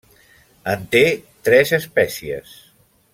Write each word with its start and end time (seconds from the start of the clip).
En 0.73 0.87
té 0.95 1.03
tres 1.49 1.73
espècies. 1.81 2.57